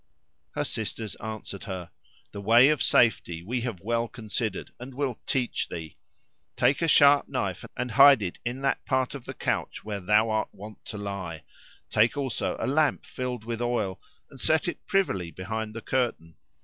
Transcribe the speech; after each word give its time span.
Her 0.55 0.63
sisters 0.63 1.13
answered 1.17 1.65
her, 1.65 1.91
"The 2.31 2.41
way 2.41 2.69
of 2.69 2.81
safety 2.81 3.43
we 3.43 3.61
have 3.61 3.79
well 3.81 4.07
considered, 4.07 4.71
and 4.79 4.95
will 4.95 5.19
teach 5.27 5.67
thee. 5.69 5.95
Take 6.55 6.81
a 6.81 6.87
sharp 6.87 7.27
knife, 7.29 7.65
and 7.77 7.91
hide 7.91 8.23
it 8.23 8.39
in 8.43 8.61
that 8.61 8.83
part 8.83 9.13
of 9.13 9.25
the 9.25 9.35
couch 9.35 9.83
where 9.83 9.99
thou 9.99 10.31
art 10.31 10.49
wont 10.53 10.83
to 10.85 10.97
lie: 10.97 11.43
take 11.91 12.17
also 12.17 12.57
a 12.59 12.65
lamp 12.65 13.05
filled 13.05 13.43
with 13.45 13.61
oil, 13.61 14.01
and 14.31 14.39
set 14.39 14.67
it 14.67 14.87
privily 14.87 15.29
behind 15.29 15.75
the 15.75 15.81
curtain. 15.83 16.35